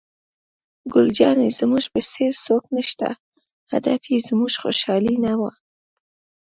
[0.93, 3.09] ګل جانې: زموږ په څېر څوک نشته،
[3.71, 5.51] هدف یې زموږ خوشحالي نه وه.